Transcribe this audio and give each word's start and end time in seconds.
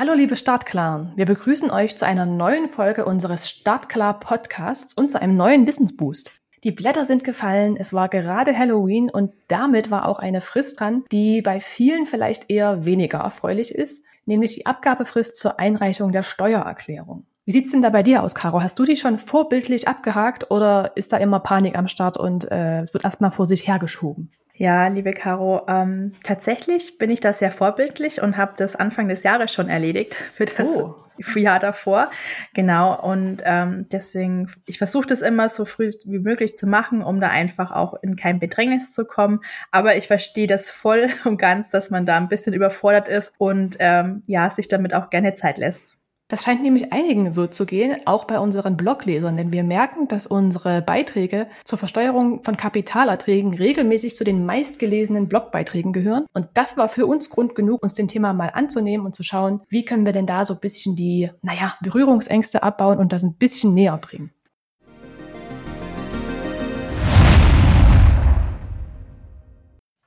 Hallo 0.00 0.12
liebe 0.12 0.36
Startklar, 0.36 1.10
wir 1.16 1.26
begrüßen 1.26 1.72
euch 1.72 1.96
zu 1.96 2.06
einer 2.06 2.24
neuen 2.24 2.68
Folge 2.68 3.04
unseres 3.04 3.50
Startklar 3.50 4.20
Podcasts 4.20 4.94
und 4.94 5.10
zu 5.10 5.20
einem 5.20 5.36
neuen 5.36 5.66
Wissensboost. 5.66 6.30
Die 6.62 6.70
Blätter 6.70 7.04
sind 7.04 7.24
gefallen, 7.24 7.76
es 7.76 7.92
war 7.92 8.08
gerade 8.08 8.56
Halloween 8.56 9.10
und 9.10 9.32
damit 9.48 9.90
war 9.90 10.06
auch 10.06 10.20
eine 10.20 10.40
Frist 10.40 10.78
dran, 10.78 11.02
die 11.10 11.42
bei 11.42 11.58
vielen 11.58 12.06
vielleicht 12.06 12.48
eher 12.48 12.84
weniger 12.84 13.18
erfreulich 13.18 13.74
ist, 13.74 14.04
nämlich 14.24 14.54
die 14.54 14.66
Abgabefrist 14.66 15.36
zur 15.36 15.58
Einreichung 15.58 16.12
der 16.12 16.22
Steuererklärung. 16.22 17.26
Wie 17.44 17.50
sieht's 17.50 17.72
denn 17.72 17.82
da 17.82 17.90
bei 17.90 18.04
dir 18.04 18.22
aus, 18.22 18.36
Caro? 18.36 18.62
Hast 18.62 18.78
du 18.78 18.84
die 18.84 18.96
schon 18.96 19.18
vorbildlich 19.18 19.88
abgehakt 19.88 20.52
oder 20.52 20.92
ist 20.94 21.12
da 21.12 21.16
immer 21.16 21.40
Panik 21.40 21.76
am 21.76 21.88
Start 21.88 22.18
und 22.18 22.48
äh, 22.52 22.82
es 22.82 22.94
wird 22.94 23.02
erstmal 23.02 23.32
vor 23.32 23.46
sich 23.46 23.66
hergeschoben? 23.66 24.30
Ja, 24.58 24.88
liebe 24.88 25.12
Caro, 25.12 25.62
ähm, 25.68 26.14
tatsächlich 26.24 26.98
bin 26.98 27.10
ich 27.10 27.20
da 27.20 27.32
sehr 27.32 27.52
vorbildlich 27.52 28.20
und 28.22 28.36
habe 28.36 28.54
das 28.56 28.74
Anfang 28.74 29.06
des 29.08 29.22
Jahres 29.22 29.52
schon 29.52 29.68
erledigt 29.68 30.16
für 30.16 30.46
das 30.46 30.76
oh. 30.76 30.96
Jahr 31.36 31.60
davor. 31.60 32.10
Genau, 32.54 33.00
und 33.00 33.40
ähm, 33.44 33.86
deswegen, 33.92 34.50
ich 34.66 34.78
versuche 34.78 35.06
das 35.06 35.20
immer 35.20 35.48
so 35.48 35.64
früh 35.64 35.92
wie 36.06 36.18
möglich 36.18 36.56
zu 36.56 36.66
machen, 36.66 37.04
um 37.04 37.20
da 37.20 37.28
einfach 37.28 37.70
auch 37.70 38.02
in 38.02 38.16
kein 38.16 38.40
Bedrängnis 38.40 38.92
zu 38.92 39.04
kommen. 39.04 39.42
Aber 39.70 39.94
ich 39.94 40.08
verstehe 40.08 40.48
das 40.48 40.70
voll 40.70 41.08
und 41.24 41.38
ganz, 41.38 41.70
dass 41.70 41.90
man 41.90 42.04
da 42.04 42.16
ein 42.16 42.28
bisschen 42.28 42.52
überfordert 42.52 43.06
ist 43.06 43.34
und 43.38 43.76
ähm, 43.78 44.24
ja, 44.26 44.50
sich 44.50 44.66
damit 44.66 44.92
auch 44.92 45.08
gerne 45.08 45.34
Zeit 45.34 45.58
lässt. 45.58 45.97
Das 46.30 46.42
scheint 46.42 46.62
nämlich 46.62 46.92
einigen 46.92 47.32
so 47.32 47.46
zu 47.46 47.64
gehen, 47.64 47.96
auch 48.04 48.26
bei 48.26 48.38
unseren 48.38 48.76
Bloglesern, 48.76 49.38
denn 49.38 49.50
wir 49.50 49.64
merken, 49.64 50.08
dass 50.08 50.26
unsere 50.26 50.82
Beiträge 50.82 51.46
zur 51.64 51.78
Versteuerung 51.78 52.42
von 52.42 52.58
Kapitalerträgen 52.58 53.54
regelmäßig 53.54 54.14
zu 54.14 54.24
den 54.24 54.44
meistgelesenen 54.44 55.28
Blogbeiträgen 55.28 55.94
gehören. 55.94 56.26
Und 56.34 56.48
das 56.52 56.76
war 56.76 56.90
für 56.90 57.06
uns 57.06 57.30
Grund 57.30 57.54
genug, 57.54 57.82
uns 57.82 57.94
dem 57.94 58.08
Thema 58.08 58.34
mal 58.34 58.50
anzunehmen 58.52 59.06
und 59.06 59.14
zu 59.14 59.22
schauen, 59.22 59.62
wie 59.70 59.86
können 59.86 60.04
wir 60.04 60.12
denn 60.12 60.26
da 60.26 60.44
so 60.44 60.52
ein 60.52 60.60
bisschen 60.60 60.96
die, 60.96 61.30
naja, 61.40 61.74
Berührungsängste 61.80 62.62
abbauen 62.62 62.98
und 62.98 63.14
das 63.14 63.22
ein 63.22 63.36
bisschen 63.36 63.72
näher 63.72 63.96
bringen. 63.96 64.30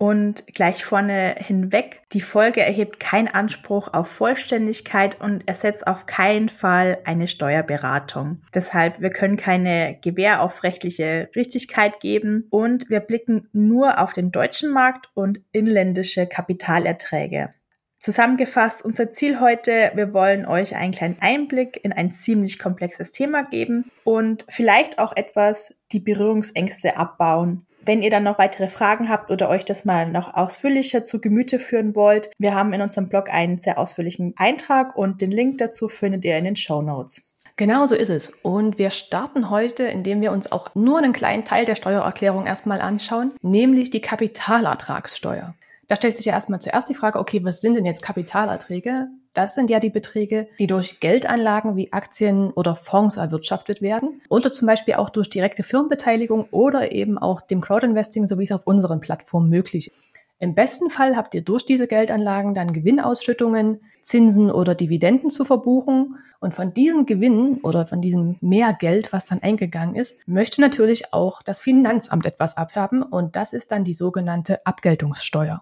Und 0.01 0.47
gleich 0.47 0.83
vorne 0.83 1.35
hinweg, 1.37 2.01
die 2.11 2.21
Folge 2.21 2.61
erhebt 2.61 2.99
keinen 2.99 3.27
Anspruch 3.27 3.93
auf 3.93 4.07
Vollständigkeit 4.07 5.21
und 5.21 5.47
ersetzt 5.47 5.85
auf 5.85 6.07
keinen 6.07 6.49
Fall 6.49 6.97
eine 7.05 7.27
Steuerberatung. 7.27 8.41
Deshalb, 8.51 8.99
wir 8.99 9.11
können 9.11 9.37
keine 9.37 9.99
Gewähr 10.01 10.41
auf 10.41 10.63
rechtliche 10.63 11.29
Richtigkeit 11.35 11.99
geben 11.99 12.47
und 12.49 12.89
wir 12.89 12.99
blicken 12.99 13.47
nur 13.53 13.99
auf 13.99 14.13
den 14.13 14.31
deutschen 14.31 14.73
Markt 14.73 15.11
und 15.13 15.41
inländische 15.51 16.25
Kapitalerträge. 16.25 17.53
Zusammengefasst, 17.99 18.83
unser 18.83 19.11
Ziel 19.11 19.39
heute, 19.39 19.91
wir 19.93 20.15
wollen 20.15 20.47
euch 20.47 20.75
einen 20.75 20.93
kleinen 20.93 21.17
Einblick 21.19 21.79
in 21.85 21.93
ein 21.93 22.11
ziemlich 22.11 22.57
komplexes 22.57 23.11
Thema 23.11 23.43
geben 23.43 23.91
und 24.03 24.47
vielleicht 24.49 24.97
auch 24.97 25.15
etwas 25.15 25.75
die 25.91 25.99
Berührungsängste 25.99 26.97
abbauen 26.97 27.67
wenn 27.85 28.01
ihr 28.01 28.09
dann 28.09 28.23
noch 28.23 28.37
weitere 28.37 28.67
Fragen 28.67 29.09
habt 29.09 29.31
oder 29.31 29.49
euch 29.49 29.65
das 29.65 29.85
mal 29.85 30.09
noch 30.09 30.33
ausführlicher 30.33 31.03
zu 31.03 31.19
Gemüte 31.19 31.59
führen 31.59 31.95
wollt, 31.95 32.29
wir 32.37 32.53
haben 32.53 32.73
in 32.73 32.81
unserem 32.81 33.09
Blog 33.09 33.29
einen 33.29 33.59
sehr 33.59 33.77
ausführlichen 33.77 34.33
Eintrag 34.37 34.95
und 34.95 35.21
den 35.21 35.31
Link 35.31 35.57
dazu 35.57 35.87
findet 35.87 36.25
ihr 36.25 36.37
in 36.37 36.45
den 36.45 36.55
Show 36.55 36.81
Notes. 36.81 37.23
Genau 37.57 37.85
so 37.85 37.95
ist 37.95 38.09
es. 38.09 38.29
Und 38.41 38.79
wir 38.79 38.89
starten 38.89 39.49
heute, 39.49 39.83
indem 39.83 40.21
wir 40.21 40.31
uns 40.31 40.51
auch 40.51 40.73
nur 40.73 40.97
einen 40.97 41.13
kleinen 41.13 41.45
Teil 41.45 41.65
der 41.65 41.75
Steuererklärung 41.75 42.47
erstmal 42.47 42.81
anschauen, 42.81 43.33
nämlich 43.41 43.89
die 43.89 44.01
Kapitalertragssteuer. 44.01 45.53
Da 45.87 45.95
stellt 45.95 46.17
sich 46.17 46.25
ja 46.25 46.33
erstmal 46.33 46.61
zuerst 46.61 46.89
die 46.89 46.95
Frage, 46.95 47.19
okay, 47.19 47.43
was 47.43 47.61
sind 47.61 47.75
denn 47.75 47.85
jetzt 47.85 48.01
Kapitalerträge? 48.01 49.09
Das 49.33 49.55
sind 49.55 49.69
ja 49.69 49.79
die 49.79 49.89
Beträge, 49.89 50.47
die 50.59 50.67
durch 50.67 50.99
Geldanlagen 50.99 51.77
wie 51.77 51.93
Aktien 51.93 52.51
oder 52.51 52.75
Fonds 52.75 53.15
erwirtschaftet 53.15 53.81
werden 53.81 54.21
oder 54.29 54.51
zum 54.51 54.67
Beispiel 54.67 54.95
auch 54.95 55.09
durch 55.09 55.29
direkte 55.29 55.63
Firmenbeteiligung 55.63 56.47
oder 56.51 56.91
eben 56.91 57.17
auch 57.17 57.39
dem 57.41 57.61
Crowdinvesting, 57.61 58.27
so 58.27 58.39
wie 58.39 58.43
es 58.43 58.51
auf 58.51 58.67
unseren 58.67 58.99
Plattformen 58.99 59.49
möglich 59.49 59.87
ist. 59.87 59.95
Im 60.41 60.55
besten 60.55 60.89
Fall 60.89 61.15
habt 61.15 61.35
ihr 61.35 61.43
durch 61.43 61.67
diese 61.67 61.87
Geldanlagen 61.87 62.55
dann 62.55 62.73
Gewinnausschüttungen, 62.73 63.79
Zinsen 64.01 64.49
oder 64.49 64.73
Dividenden 64.73 65.29
zu 65.29 65.45
verbuchen. 65.45 66.17
Und 66.39 66.55
von 66.55 66.73
diesen 66.73 67.05
Gewinnen 67.05 67.59
oder 67.61 67.85
von 67.85 68.01
diesem 68.01 68.37
Mehrgeld, 68.41 69.13
was 69.13 69.25
dann 69.25 69.43
eingegangen 69.43 69.95
ist, 69.95 70.27
möchte 70.27 70.59
natürlich 70.59 71.13
auch 71.13 71.43
das 71.43 71.59
Finanzamt 71.59 72.25
etwas 72.25 72.57
abhaben. 72.57 73.03
Und 73.03 73.35
das 73.35 73.53
ist 73.53 73.71
dann 73.71 73.83
die 73.83 73.93
sogenannte 73.93 74.65
Abgeltungssteuer. 74.65 75.61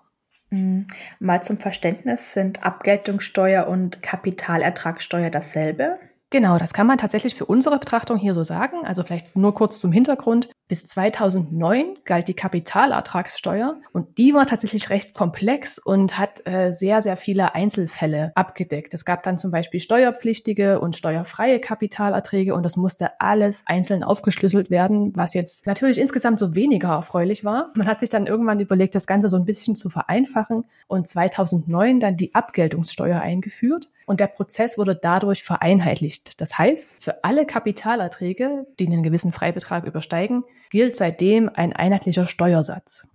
Mhm. 0.52 0.88
Mal 1.20 1.44
zum 1.44 1.58
Verständnis, 1.58 2.34
sind 2.34 2.64
Abgeltungssteuer 2.64 3.68
und 3.68 4.02
Kapitalertragssteuer 4.02 5.30
dasselbe? 5.30 6.00
Genau, 6.32 6.58
das 6.58 6.74
kann 6.74 6.88
man 6.88 6.98
tatsächlich 6.98 7.34
für 7.36 7.46
unsere 7.46 7.80
Betrachtung 7.80 8.18
hier 8.18 8.34
so 8.34 8.44
sagen. 8.44 8.86
Also 8.86 9.04
vielleicht 9.04 9.36
nur 9.36 9.54
kurz 9.56 9.80
zum 9.80 9.92
Hintergrund. 9.92 10.50
Bis 10.70 10.86
2009 10.86 11.98
galt 12.06 12.28
die 12.28 12.36
Kapitalertragssteuer 12.36 13.82
und 13.92 14.20
die 14.20 14.36
war 14.36 14.46
tatsächlich 14.46 14.92
recht 14.92 15.16
komplex 15.16 15.80
und 15.80 16.20
hat 16.20 16.46
äh, 16.46 16.72
sehr, 16.72 17.02
sehr 17.02 17.18
viele 17.18 17.56
Einzelfälle 17.56 18.32
abgedeckt. 18.36 18.94
Es 18.94 19.04
gab 19.04 19.24
dann 19.24 19.40
zum 19.40 19.50
Beispiel 19.50 19.80
steuerpflichtige 19.80 20.80
und 20.80 20.96
steuerfreie 20.96 21.60
Kapitalerträge 21.60 22.54
und 22.54 22.62
das 22.62 22.78
musste 22.78 23.20
alles 23.20 23.64
einzeln 23.66 24.04
aufgeschlüsselt 24.04 24.70
werden, 24.70 25.12
was 25.16 25.34
jetzt 25.34 25.66
natürlich 25.66 25.98
insgesamt 25.98 26.40
so 26.40 26.54
weniger 26.54 26.90
erfreulich 26.90 27.44
war. 27.44 27.72
Man 27.76 27.88
hat 27.88 28.00
sich 28.00 28.10
dann 28.10 28.28
irgendwann 28.28 28.60
überlegt, 28.60 28.94
das 28.94 29.08
Ganze 29.08 29.28
so 29.28 29.38
ein 29.38 29.46
bisschen 29.46 29.76
zu 29.76 29.90
vereinfachen 29.90 30.66
und 30.86 31.08
2009 31.08 32.00
dann 32.00 32.16
die 32.16 32.36
Abgeltungssteuer 32.36 33.20
eingeführt 33.20 33.90
und 34.06 34.20
der 34.20 34.28
Prozess 34.28 34.78
wurde 34.78 34.96
dadurch 34.96 35.42
vereinheitlicht. 35.42 36.40
Das 36.40 36.60
heißt, 36.60 36.94
für 37.00 37.24
alle 37.24 37.48
Kapitalerträge, 37.48 38.68
die 38.80 38.86
einen 38.86 39.02
gewissen 39.02 39.32
Freibetrag 39.32 39.86
übersteigen, 39.86 40.44
gilt 40.70 40.96
seitdem 40.96 41.50
ein 41.54 41.74
einheitlicher 41.74 42.26
Steuersatz. 42.26 43.08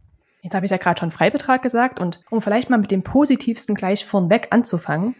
Jetzt 0.42 0.54
habe 0.54 0.66
ich 0.66 0.70
ja 0.70 0.76
gerade 0.76 1.00
schon 1.00 1.10
Freibetrag 1.10 1.62
gesagt 1.62 1.98
und 2.00 2.20
um 2.30 2.42
vielleicht 2.42 2.68
mal 2.68 2.78
mit 2.78 2.90
dem 2.90 3.02
Positivsten 3.02 3.74
gleich 3.74 4.04
vornweg 4.04 4.48
anzufangen, 4.50 5.14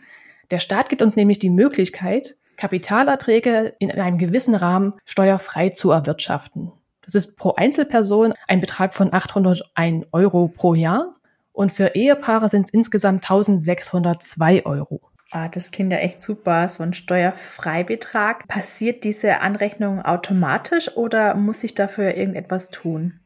der 0.50 0.59
Staat 0.59 0.89
gibt 0.91 1.00
uns 1.00 1.17
nämlich 1.17 1.39
die 1.39 1.50
Möglichkeit, 1.50 2.37
Kapitalerträge 2.56 3.75
in 3.78 3.91
einem 3.91 4.19
gewissen 4.19 4.55
Rahmen 4.55 4.94
steuerfrei 5.05 5.71
zu 5.71 5.91
erwirtschaften. 5.91 6.73
Das 7.03 7.15
ist 7.15 7.37
pro 7.37 7.55
Einzelperson 7.55 8.34
ein 8.49 8.61
Betrag 8.61 8.94
von 8.94 9.12
801 9.12 10.06
Euro 10.12 10.49
pro 10.49 10.75
Jahr 10.75 11.15
und 11.53 11.73
für 11.73 11.94
Ehepaare 11.94 12.49
sind 12.49 12.67
es 12.67 12.75
insgesamt 12.75 13.25
1602 13.25 14.67
Euro. 14.67 15.00
Ah, 15.34 15.49
das 15.49 15.72
klingt 15.72 15.91
ja 15.91 15.99
echt 15.99 16.21
super, 16.21 16.69
so 16.69 16.84
ein 16.84 16.95
Steuerfreibetrag. 16.95 18.47
Passiert 18.47 19.03
diese 19.03 19.41
Anrechnung 19.41 20.00
automatisch 20.00 20.97
oder 20.97 21.34
muss 21.34 21.65
ich 21.65 21.75
dafür 21.75 22.17
irgendetwas 22.17 22.71
tun? 22.71 23.19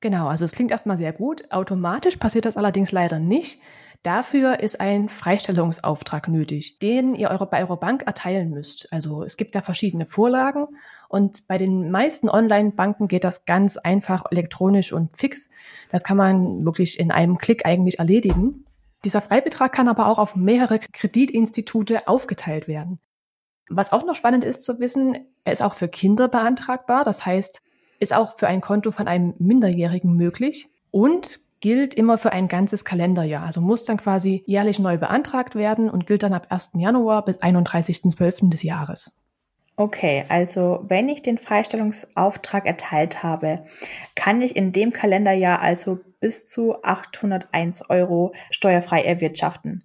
Genau, 0.00 0.26
also 0.26 0.44
es 0.44 0.50
klingt 0.50 0.72
erstmal 0.72 0.96
sehr 0.96 1.12
gut. 1.12 1.52
Automatisch 1.52 2.16
passiert 2.16 2.44
das 2.44 2.56
allerdings 2.56 2.90
leider 2.90 3.20
nicht. 3.20 3.60
Dafür 4.02 4.58
ist 4.58 4.80
ein 4.80 5.08
Freistellungsauftrag 5.08 6.26
nötig, 6.26 6.80
den 6.80 7.14
ihr 7.14 7.30
eure, 7.30 7.46
bei 7.46 7.62
eurer 7.62 7.76
Bank 7.76 8.02
erteilen 8.04 8.50
müsst. 8.50 8.92
Also 8.92 9.22
es 9.22 9.36
gibt 9.36 9.54
da 9.54 9.60
verschiedene 9.60 10.06
Vorlagen 10.06 10.66
und 11.08 11.46
bei 11.46 11.56
den 11.56 11.88
meisten 11.92 12.28
Online-Banken 12.28 13.06
geht 13.06 13.22
das 13.22 13.44
ganz 13.44 13.76
einfach 13.76 14.24
elektronisch 14.32 14.92
und 14.92 15.16
fix. 15.16 15.50
Das 15.88 16.02
kann 16.02 16.16
man 16.16 16.64
wirklich 16.64 16.98
in 16.98 17.12
einem 17.12 17.38
Klick 17.38 17.64
eigentlich 17.64 18.00
erledigen. 18.00 18.63
Dieser 19.04 19.20
Freibetrag 19.20 19.72
kann 19.72 19.88
aber 19.88 20.06
auch 20.06 20.18
auf 20.18 20.36
mehrere 20.36 20.78
Kreditinstitute 20.78 22.08
aufgeteilt 22.08 22.68
werden. 22.68 22.98
Was 23.68 23.92
auch 23.92 24.04
noch 24.04 24.14
spannend 24.14 24.44
ist 24.44 24.64
zu 24.64 24.78
wissen, 24.80 25.16
er 25.44 25.52
ist 25.52 25.62
auch 25.62 25.74
für 25.74 25.88
Kinder 25.88 26.28
beantragbar. 26.28 27.04
Das 27.04 27.24
heißt, 27.24 27.62
ist 27.98 28.14
auch 28.14 28.36
für 28.36 28.46
ein 28.46 28.60
Konto 28.60 28.90
von 28.90 29.08
einem 29.08 29.34
Minderjährigen 29.38 30.14
möglich 30.14 30.68
und 30.90 31.40
gilt 31.60 31.94
immer 31.94 32.18
für 32.18 32.32
ein 32.32 32.48
ganzes 32.48 32.84
Kalenderjahr. 32.84 33.44
Also 33.44 33.60
muss 33.60 33.84
dann 33.84 33.96
quasi 33.96 34.42
jährlich 34.46 34.78
neu 34.78 34.98
beantragt 34.98 35.54
werden 35.54 35.88
und 35.88 36.06
gilt 36.06 36.22
dann 36.22 36.34
ab 36.34 36.48
1. 36.50 36.72
Januar 36.74 37.24
bis 37.24 37.38
31.12. 37.38 38.50
des 38.50 38.62
Jahres. 38.62 39.23
Okay, 39.76 40.24
also 40.28 40.84
wenn 40.86 41.08
ich 41.08 41.22
den 41.22 41.36
Freistellungsauftrag 41.36 42.64
erteilt 42.64 43.24
habe, 43.24 43.64
kann 44.14 44.40
ich 44.40 44.54
in 44.54 44.72
dem 44.72 44.92
Kalenderjahr 44.92 45.60
also 45.60 45.98
bis 46.20 46.48
zu 46.48 46.82
801 46.84 47.90
Euro 47.90 48.32
steuerfrei 48.50 49.02
erwirtschaften. 49.02 49.82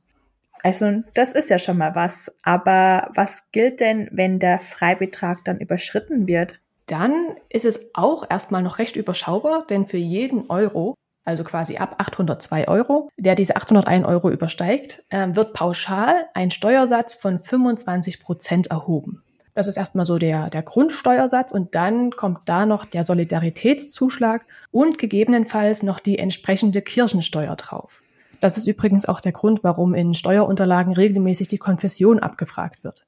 Also 0.63 1.01
das 1.15 1.31
ist 1.31 1.49
ja 1.49 1.57
schon 1.57 1.77
mal 1.77 1.95
was. 1.95 2.31
Aber 2.43 3.09
was 3.15 3.43
gilt 3.51 3.79
denn, 3.79 4.09
wenn 4.11 4.37
der 4.37 4.59
Freibetrag 4.59 5.39
dann 5.45 5.57
überschritten 5.57 6.27
wird? 6.27 6.59
Dann 6.85 7.35
ist 7.49 7.65
es 7.65 7.89
auch 7.93 8.29
erstmal 8.29 8.61
noch 8.61 8.77
recht 8.77 8.95
überschaubar, 8.95 9.65
denn 9.69 9.87
für 9.87 9.97
jeden 9.97 10.49
Euro, 10.49 10.95
also 11.25 11.43
quasi 11.43 11.77
ab 11.77 11.95
802 11.97 12.67
Euro, 12.67 13.09
der 13.17 13.35
diese 13.35 13.55
801 13.55 14.05
Euro 14.05 14.29
übersteigt, 14.29 15.03
äh, 15.09 15.29
wird 15.31 15.53
pauschal 15.53 16.27
ein 16.33 16.51
Steuersatz 16.51 17.15
von 17.15 17.39
25 17.39 18.19
Prozent 18.19 18.67
erhoben. 18.67 19.23
Das 19.59 19.67
ist 19.67 19.75
erstmal 19.75 20.05
so 20.05 20.17
der, 20.17 20.49
der 20.49 20.61
Grundsteuersatz 20.61 21.51
und 21.51 21.75
dann 21.75 22.11
kommt 22.11 22.39
da 22.45 22.65
noch 22.65 22.85
der 22.85 23.03
Solidaritätszuschlag 23.03 24.45
und 24.71 24.97
gegebenenfalls 24.97 25.83
noch 25.83 25.99
die 25.99 26.17
entsprechende 26.17 26.81
Kirchensteuer 26.81 27.57
drauf. 27.57 28.01
Das 28.39 28.57
ist 28.57 28.67
übrigens 28.67 29.05
auch 29.05 29.19
der 29.19 29.33
Grund, 29.33 29.61
warum 29.61 29.95
in 29.95 30.13
Steuerunterlagen 30.13 30.93
regelmäßig 30.93 31.49
die 31.49 31.57
Konfession 31.57 32.19
abgefragt 32.19 32.85
wird. 32.85 33.05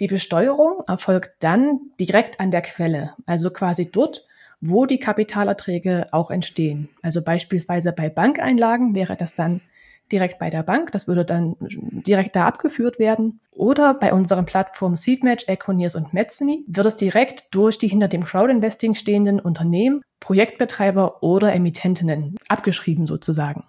Die 0.00 0.06
Besteuerung 0.06 0.82
erfolgt 0.86 1.30
dann 1.40 1.80
direkt 1.98 2.40
an 2.40 2.50
der 2.50 2.60
Quelle, 2.60 3.14
also 3.24 3.48
quasi 3.48 3.90
dort, 3.90 4.26
wo 4.60 4.84
die 4.84 4.98
Kapitalerträge 4.98 6.08
auch 6.10 6.30
entstehen. 6.30 6.90
Also 7.00 7.22
beispielsweise 7.22 7.92
bei 7.92 8.10
Bankeinlagen 8.10 8.94
wäre 8.94 9.16
das 9.16 9.32
dann 9.32 9.62
direkt 10.12 10.38
bei 10.38 10.50
der 10.50 10.62
Bank, 10.62 10.92
das 10.92 11.08
würde 11.08 11.24
dann 11.24 11.56
direkt 11.60 12.36
da 12.36 12.46
abgeführt 12.46 12.98
werden. 12.98 13.40
Oder 13.52 13.94
bei 13.94 14.12
unseren 14.12 14.46
Plattformen 14.46 14.96
Seedmatch, 14.96 15.48
Econiers 15.48 15.94
und 15.94 16.12
Metzany 16.12 16.64
wird 16.66 16.86
es 16.86 16.96
direkt 16.96 17.54
durch 17.54 17.78
die 17.78 17.88
hinter 17.88 18.08
dem 18.08 18.24
Crowdinvesting 18.24 18.94
stehenden 18.94 19.40
Unternehmen, 19.40 20.02
Projektbetreiber 20.20 21.22
oder 21.22 21.52
Emittentinnen 21.52 22.36
abgeschrieben 22.48 23.06
sozusagen. 23.06 23.64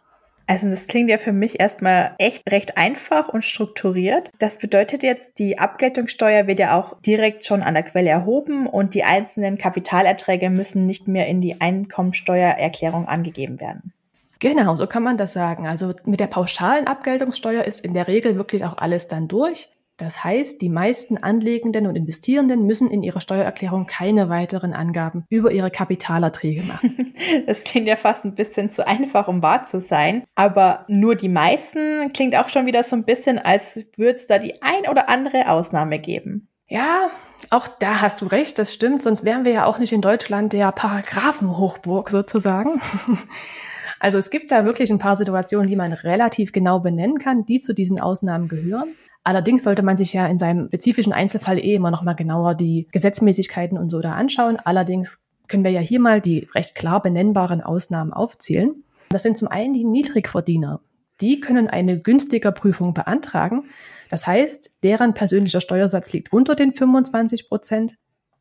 Also 0.47 0.69
das 0.69 0.87
klingt 0.87 1.09
ja 1.09 1.17
für 1.17 1.31
mich 1.31 1.59
erstmal 1.59 2.13
echt 2.19 2.49
recht 2.51 2.77
einfach 2.77 3.29
und 3.29 3.43
strukturiert. 3.43 4.29
Das 4.37 4.59
bedeutet 4.59 5.01
jetzt, 5.01 5.39
die 5.39 5.57
Abgeltungssteuer 5.57 6.45
wird 6.45 6.59
ja 6.59 6.79
auch 6.79 6.99
direkt 7.01 7.45
schon 7.45 7.63
an 7.63 7.73
der 7.73 7.83
Quelle 7.83 8.09
erhoben 8.09 8.67
und 8.67 8.93
die 8.93 9.03
einzelnen 9.03 9.57
Kapitalerträge 9.57 10.51
müssen 10.51 10.85
nicht 10.85 11.07
mehr 11.07 11.27
in 11.27 11.41
die 11.41 11.61
Einkommensteuererklärung 11.61 13.07
angegeben 13.07 13.59
werden. 13.59 13.93
Genau, 14.39 14.75
so 14.75 14.87
kann 14.87 15.03
man 15.03 15.17
das 15.17 15.33
sagen. 15.33 15.67
Also 15.67 15.93
mit 16.05 16.19
der 16.19 16.27
pauschalen 16.27 16.87
Abgeltungssteuer 16.87 17.63
ist 17.63 17.81
in 17.81 17.93
der 17.93 18.07
Regel 18.07 18.35
wirklich 18.35 18.65
auch 18.65 18.77
alles 18.77 19.07
dann 19.07 19.27
durch. 19.27 19.69
Das 19.97 20.25
heißt, 20.25 20.61
die 20.61 20.67
meisten 20.67 21.17
Anlegenden 21.17 21.87
und 21.87 21.95
Investierenden 21.95 22.65
müssen 22.65 22.91
in 22.91 23.01
ihrer 23.01 23.21
Steuererklärung 23.21 23.85
keine 23.85 24.27
weiteren 24.27 24.73
Angaben 24.73 25.23
über 25.29 25.51
ihre 25.51 25.71
Kapitalerträge 25.71 26.63
machen. 26.63 27.01
Das 27.47 27.63
klingt 27.63 27.87
ja 27.87 27.95
fast 27.95 28.23
ein 28.25 28.35
bisschen 28.35 28.69
zu 28.69 28.85
einfach, 28.85 29.27
um 29.27 29.41
wahr 29.41 29.63
zu 29.63 29.81
sein. 29.81 30.25
Aber 30.35 30.85
nur 30.87 31.15
die 31.15 31.29
meisten 31.29 32.11
klingt 32.13 32.35
auch 32.37 32.49
schon 32.49 32.65
wieder 32.65 32.83
so 32.83 32.95
ein 32.95 33.05
bisschen, 33.05 33.39
als 33.39 33.79
würde 33.95 34.13
es 34.13 34.27
da 34.27 34.37
die 34.37 34.61
ein 34.61 34.87
oder 34.89 35.09
andere 35.09 35.49
Ausnahme 35.49 35.97
geben. 35.97 36.49
Ja, 36.67 37.09
auch 37.49 37.67
da 37.67 38.01
hast 38.01 38.21
du 38.21 38.25
recht, 38.25 38.59
das 38.59 38.73
stimmt. 38.73 39.01
Sonst 39.01 39.23
wären 39.23 39.45
wir 39.45 39.53
ja 39.53 39.65
auch 39.65 39.79
nicht 39.79 39.93
in 39.93 40.01
Deutschland 40.01 40.53
der 40.53 40.71
Paragraphenhochburg 40.71 42.09
sozusagen. 42.09 42.81
Also 43.99 44.17
es 44.17 44.29
gibt 44.29 44.51
da 44.51 44.65
wirklich 44.65 44.91
ein 44.91 44.99
paar 44.99 45.15
Situationen, 45.15 45.67
die 45.67 45.75
man 45.75 45.93
relativ 45.93 46.51
genau 46.51 46.79
benennen 46.79 47.19
kann, 47.19 47.45
die 47.45 47.59
zu 47.59 47.73
diesen 47.73 47.99
Ausnahmen 47.99 48.47
gehören. 48.47 48.95
Allerdings 49.23 49.63
sollte 49.63 49.81
man 49.81 49.97
sich 49.97 50.13
ja 50.13 50.27
in 50.27 50.37
seinem 50.37 50.67
spezifischen 50.67 51.13
Einzelfall 51.13 51.57
eh 51.57 51.75
immer 51.75 51.89
noch 51.89 52.03
mal 52.03 52.13
genauer 52.13 52.53
die 52.53 52.87
Gesetzmäßigkeiten 52.91 53.77
und 53.77 53.89
so 53.89 53.99
da 53.99 54.13
anschauen. 54.13 54.57
Allerdings 54.63 55.23
können 55.47 55.63
wir 55.63 55.71
ja 55.71 55.79
hier 55.79 55.99
mal 55.99 56.21
die 56.21 56.47
recht 56.53 56.75
klar 56.75 57.01
benennbaren 57.01 57.61
Ausnahmen 57.61 58.13
aufzählen. 58.13 58.83
Das 59.09 59.23
sind 59.23 59.37
zum 59.37 59.47
einen 59.47 59.73
die 59.73 59.83
Niedrigverdiener. 59.83 60.79
Die 61.21 61.39
können 61.39 61.67
eine 61.67 61.99
günstiger 61.99 62.51
Prüfung 62.51 62.93
beantragen. 62.93 63.65
Das 64.09 64.27
heißt, 64.27 64.83
deren 64.83 65.13
persönlicher 65.13 65.61
Steuersatz 65.61 66.11
liegt 66.13 66.33
unter 66.33 66.55
den 66.55 66.73
25 66.73 67.47
Prozent. 67.47 67.95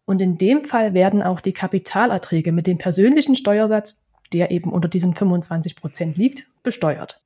Und 0.04 0.20
in 0.20 0.36
dem 0.36 0.64
Fall 0.64 0.92
werden 0.92 1.22
auch 1.22 1.40
die 1.40 1.52
Kapitalerträge 1.52 2.52
mit 2.52 2.66
dem 2.66 2.76
persönlichen 2.76 3.36
Steuersatz, 3.36 4.03
der 4.32 4.50
eben 4.50 4.72
unter 4.72 4.88
diesen 4.88 5.14
25 5.14 5.76
Prozent 5.76 6.16
liegt, 6.16 6.46
besteuert. 6.62 7.20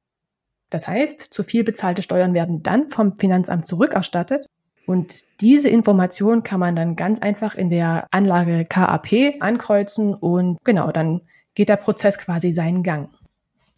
Das 0.70 0.86
heißt, 0.86 1.20
zu 1.20 1.42
viel 1.42 1.64
bezahlte 1.64 2.02
Steuern 2.02 2.34
werden 2.34 2.62
dann 2.62 2.90
vom 2.90 3.16
Finanzamt 3.16 3.66
zurückerstattet 3.66 4.46
und 4.88 5.40
diese 5.42 5.68
Information 5.68 6.42
kann 6.42 6.60
man 6.60 6.74
dann 6.74 6.96
ganz 6.96 7.20
einfach 7.20 7.54
in 7.54 7.68
der 7.68 8.06
Anlage 8.10 8.64
KAP 8.64 9.36
ankreuzen 9.40 10.14
und 10.14 10.58
genau, 10.64 10.92
dann 10.92 11.20
geht 11.54 11.68
der 11.68 11.76
Prozess 11.76 12.16
quasi 12.16 12.52
seinen 12.52 12.82
Gang. 12.82 13.10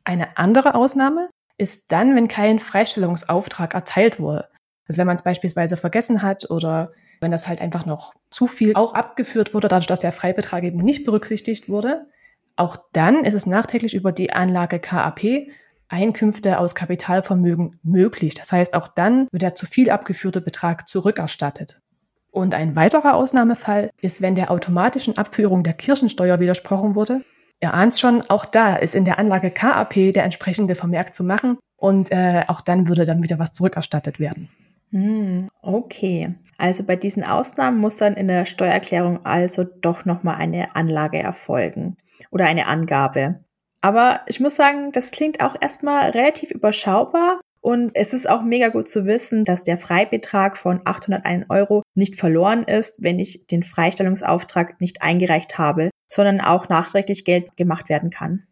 Eine 0.05 0.37
andere 0.37 0.75
Ausnahme 0.75 1.29
ist 1.59 1.91
dann, 1.91 2.15
wenn 2.15 2.29
kein 2.29 2.59
Freistellungsauftrag 2.59 3.75
erteilt 3.75 4.21
wurde. 4.21 4.49
Also 4.87 4.99
wenn 4.99 5.07
man 5.07 5.17
es 5.17 5.23
beispielsweise 5.23 5.77
vergessen 5.77 6.23
hat 6.23 6.49
oder 6.49 6.93
wenn 7.21 7.31
das 7.31 7.49
halt 7.49 7.61
einfach 7.61 7.87
noch 7.87 8.15
zu 8.31 8.47
viel 8.47 8.75
auch 8.75 8.95
abgeführt 8.95 9.53
wurde, 9.53 9.69
dadurch, 9.69 9.87
dass 9.87 10.01
der 10.01 10.13
Freibetrag 10.13 10.63
eben 10.63 10.79
nicht 10.79 11.05
berücksichtigt 11.05 11.69
wurde. 11.69 12.07
Auch 12.61 12.77
dann 12.93 13.25
ist 13.25 13.33
es 13.33 13.47
nachträglich 13.47 13.95
über 13.95 14.13
die 14.13 14.35
Anlage 14.35 14.81
KAP 14.81 15.49
Einkünfte 15.89 16.59
aus 16.59 16.75
Kapitalvermögen 16.75 17.79
möglich. 17.83 18.35
Das 18.35 18.53
heißt, 18.53 18.75
auch 18.75 18.87
dann 18.87 19.29
wird 19.33 19.41
der 19.41 19.55
zu 19.55 19.65
viel 19.65 19.89
abgeführte 19.89 20.43
Betrag 20.43 20.87
zurückerstattet. 20.87 21.81
Und 22.31 22.53
ein 22.53 22.77
weiterer 22.77 23.15
Ausnahmefall 23.15 23.89
ist, 24.03 24.21
wenn 24.21 24.35
der 24.35 24.51
automatischen 24.51 25.17
Abführung 25.17 25.63
der 25.63 25.73
Kirchensteuer 25.73 26.39
widersprochen 26.39 26.95
wurde. 26.95 27.23
Ihr 27.63 27.73
ahnt 27.73 27.99
schon, 27.99 28.21
auch 28.29 28.45
da 28.45 28.77
ist 28.77 28.95
in 28.95 29.07
der 29.07 29.19
Anlage 29.19 29.51
KAP 29.51 30.13
der 30.13 30.25
entsprechende 30.25 30.75
Vermerk 30.75 31.15
zu 31.15 31.25
machen 31.25 31.57
und 31.79 32.13
äh, 32.13 32.45
auch 32.49 32.61
dann 32.61 32.89
würde 32.89 33.07
dann 33.07 33.23
wieder 33.23 33.39
was 33.39 33.53
zurückerstattet 33.53 34.21
werden. 34.21 34.51
Hm, 34.91 35.49
okay. 35.63 36.35
Also 36.59 36.85
bei 36.85 36.97
diesen 36.97 37.25
Ausnahmen 37.25 37.79
muss 37.79 37.97
dann 37.97 38.17
in 38.17 38.29
der 38.29 38.45
Steuererklärung 38.45 39.25
also 39.25 39.65
doch 39.65 40.05
nochmal 40.05 40.37
eine 40.37 40.77
Anlage 40.77 41.19
erfolgen 41.19 41.97
oder 42.31 42.47
eine 42.47 42.67
Angabe. 42.67 43.45
Aber 43.81 44.21
ich 44.27 44.41
muss 44.41 44.57
sagen, 44.57 44.93
das 44.93 45.11
klingt 45.11 45.43
auch 45.43 45.57
erstmal 45.61 46.11
relativ 46.11 46.51
überschaubar. 46.51 47.41
Und 47.63 47.91
es 47.95 48.15
ist 48.15 48.29
auch 48.29 48.43
mega 48.43 48.69
gut 48.69 48.89
zu 48.89 49.05
wissen, 49.05 49.45
dass 49.45 49.65
der 49.65 49.77
Freibetrag 49.77 50.57
von 50.57 50.81
801 50.85 51.47
Euro 51.51 51.83
nicht 51.95 52.17
verloren 52.17 52.63
ist, 52.63 53.03
wenn 53.03 53.19
ich 53.19 53.47
den 53.49 53.63
Freistellungsauftrag 53.63 54.81
nicht 54.81 55.03
eingereicht 55.03 55.59
habe, 55.59 55.91
sondern 56.11 56.41
auch 56.41 56.71
nachträglich 56.71 57.27
Geld 57.27 57.55
gemacht 57.57 57.91
werden 57.91 58.09
kann. 58.09 58.45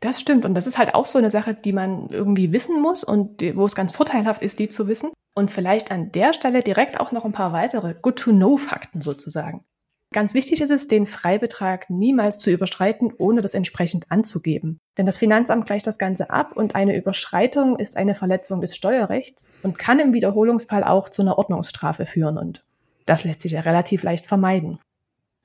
Das 0.00 0.20
stimmt. 0.20 0.44
Und 0.44 0.54
das 0.54 0.66
ist 0.66 0.78
halt 0.78 0.94
auch 0.94 1.06
so 1.06 1.18
eine 1.18 1.30
Sache, 1.30 1.54
die 1.54 1.72
man 1.72 2.08
irgendwie 2.10 2.52
wissen 2.52 2.80
muss 2.80 3.04
und 3.04 3.42
wo 3.54 3.64
es 3.64 3.74
ganz 3.74 3.92
vorteilhaft 3.92 4.42
ist, 4.42 4.58
die 4.58 4.68
zu 4.68 4.88
wissen. 4.88 5.10
Und 5.34 5.50
vielleicht 5.52 5.92
an 5.92 6.10
der 6.10 6.32
Stelle 6.32 6.62
direkt 6.62 6.98
auch 6.98 7.12
noch 7.12 7.24
ein 7.24 7.32
paar 7.32 7.52
weitere 7.52 7.94
Good-to-Know-Fakten 7.94 9.02
sozusagen. 9.02 9.64
Ganz 10.12 10.32
wichtig 10.32 10.62
ist 10.62 10.70
es, 10.70 10.88
den 10.88 11.04
Freibetrag 11.04 11.90
niemals 11.90 12.38
zu 12.38 12.50
überschreiten, 12.50 13.12
ohne 13.18 13.42
das 13.42 13.52
entsprechend 13.52 14.10
anzugeben. 14.10 14.80
Denn 14.96 15.04
das 15.04 15.18
Finanzamt 15.18 15.66
gleicht 15.66 15.86
das 15.86 15.98
Ganze 15.98 16.30
ab 16.30 16.56
und 16.56 16.74
eine 16.74 16.96
Überschreitung 16.96 17.78
ist 17.78 17.96
eine 17.96 18.14
Verletzung 18.14 18.62
des 18.62 18.74
Steuerrechts 18.74 19.50
und 19.62 19.78
kann 19.78 19.98
im 19.98 20.14
Wiederholungsfall 20.14 20.82
auch 20.82 21.10
zu 21.10 21.20
einer 21.20 21.36
Ordnungsstrafe 21.36 22.06
führen 22.06 22.38
und 22.38 22.64
das 23.04 23.24
lässt 23.24 23.40
sich 23.40 23.52
ja 23.52 23.60
relativ 23.60 24.02
leicht 24.02 24.26
vermeiden. 24.26 24.78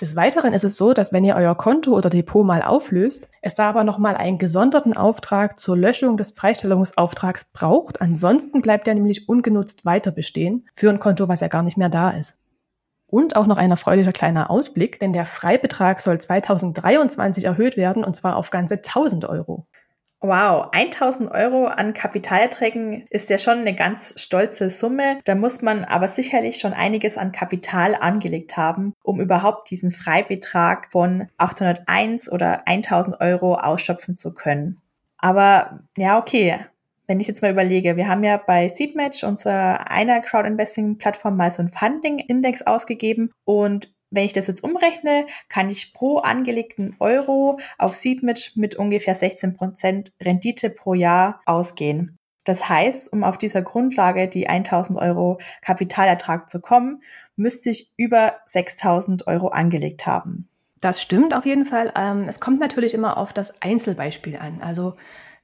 Des 0.01 0.17
Weiteren 0.17 0.53
ist 0.53 0.65
es 0.65 0.75
so, 0.75 0.93
dass 0.93 1.13
wenn 1.13 1.23
ihr 1.23 1.35
euer 1.35 1.55
Konto 1.55 1.95
oder 1.95 2.09
Depot 2.09 2.45
mal 2.45 2.61
auflöst, 2.61 3.29
es 3.41 3.55
da 3.55 3.69
aber 3.69 3.85
nochmal 3.85 4.15
einen 4.15 4.37
gesonderten 4.37 4.97
Auftrag 4.97 5.59
zur 5.59 5.77
Löschung 5.77 6.17
des 6.17 6.31
Freistellungsauftrags 6.31 7.45
braucht. 7.53 8.01
Ansonsten 8.01 8.61
bleibt 8.61 8.87
er 8.87 8.95
nämlich 8.95 9.29
ungenutzt 9.29 9.85
weiter 9.85 10.11
bestehen 10.11 10.67
für 10.73 10.89
ein 10.89 10.99
Konto, 10.99 11.29
was 11.29 11.39
ja 11.39 11.47
gar 11.47 11.63
nicht 11.63 11.77
mehr 11.77 11.89
da 11.89 12.09
ist. 12.09 12.42
Und 13.13 13.35
auch 13.35 13.45
noch 13.45 13.57
ein 13.57 13.69
erfreulicher 13.69 14.11
kleiner 14.11 14.49
Ausblick, 14.49 14.99
denn 14.99 15.13
der 15.13 15.25
Freibetrag 15.25 15.99
soll 15.99 16.19
2023 16.19 17.43
erhöht 17.43 17.77
werden 17.77 18.03
und 18.03 18.15
zwar 18.15 18.35
auf 18.35 18.49
ganze 18.49 18.77
1000 18.77 19.25
Euro. 19.25 19.67
Wow, 20.19 20.69
1000 20.71 21.29
Euro 21.29 21.67
an 21.67 21.93
Kapitalerträgen 21.93 23.05
ist 23.11 23.29
ja 23.29 23.37
schon 23.37 23.59
eine 23.59 23.75
ganz 23.75 24.19
stolze 24.19 24.71
Summe. 24.71 25.19
Da 25.25 25.35
muss 25.35 25.61
man 25.61 25.83
aber 25.83 26.07
sicherlich 26.07 26.57
schon 26.57 26.73
einiges 26.73 27.19
an 27.19 27.31
Kapital 27.31 27.93
angelegt 27.93 28.57
haben, 28.57 28.93
um 29.03 29.21
überhaupt 29.21 29.69
diesen 29.69 29.91
Freibetrag 29.91 30.87
von 30.91 31.27
801 31.37 32.31
oder 32.31 32.67
1000 32.67 33.21
Euro 33.21 33.53
ausschöpfen 33.53 34.17
zu 34.17 34.33
können. 34.33 34.81
Aber 35.19 35.81
ja, 35.97 36.17
okay 36.17 36.65
wenn 37.07 37.19
ich 37.19 37.27
jetzt 37.27 37.41
mal 37.41 37.51
überlege, 37.51 37.97
wir 37.97 38.07
haben 38.07 38.23
ja 38.23 38.37
bei 38.37 38.69
Seedmatch, 38.69 39.23
unserer 39.23 39.89
einer 39.89 40.21
Crowdinvesting-Plattform, 40.21 41.35
mal 41.35 41.51
so 41.51 41.61
einen 41.61 41.71
Funding-Index 41.71 42.63
ausgegeben 42.63 43.31
und 43.45 43.93
wenn 44.13 44.25
ich 44.25 44.33
das 44.33 44.45
jetzt 44.45 44.63
umrechne, 44.63 45.25
kann 45.49 45.71
ich 45.71 45.91
pro 45.91 46.19
angelegten 46.19 46.95
Euro 46.99 47.59
auf 47.79 47.95
Seedmatch 47.95 48.55
mit 48.55 48.75
ungefähr 48.75 49.15
16% 49.15 50.11
Rendite 50.21 50.69
pro 50.69 50.93
Jahr 50.93 51.41
ausgehen. 51.45 52.19
Das 52.43 52.69
heißt, 52.69 53.11
um 53.11 53.23
auf 53.23 53.39
dieser 53.39 53.63
Grundlage 53.63 54.27
die 54.27 54.47
1000 54.47 54.99
Euro 54.99 55.39
Kapitalertrag 55.61 56.47
zu 56.47 56.61
kommen, 56.61 57.01
müsste 57.35 57.71
ich 57.71 57.91
über 57.97 58.35
6000 58.45 59.25
Euro 59.27 59.47
angelegt 59.47 60.05
haben. 60.05 60.47
Das 60.79 61.01
stimmt 61.01 61.35
auf 61.35 61.45
jeden 61.45 61.65
Fall. 61.65 61.91
Ähm, 61.95 62.25
es 62.27 62.39
kommt 62.39 62.59
natürlich 62.59 62.93
immer 62.93 63.17
auf 63.17 63.33
das 63.33 63.61
Einzelbeispiel 63.61 64.35
an. 64.35 64.61
Also 64.61 64.95